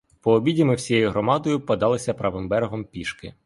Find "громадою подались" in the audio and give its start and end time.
1.11-2.05